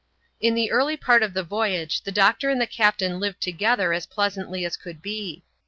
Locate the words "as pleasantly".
3.93-4.65